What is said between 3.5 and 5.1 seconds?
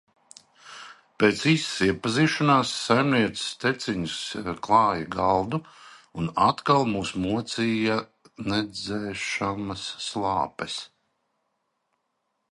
teciņus klāja